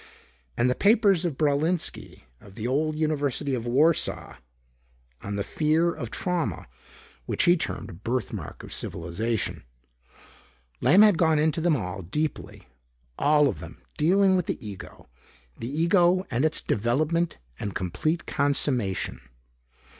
[0.57, 4.37] And the papers of Braulinski of the old University of Warsaw
[5.21, 6.65] on the fear trauma
[7.27, 9.63] which he termed a birthmark of civilization.
[10.81, 12.67] Lamb had gone into them all, deeply.
[13.19, 15.07] All of them dealing with the ego.
[15.59, 19.21] The ego and its development and complete consummation.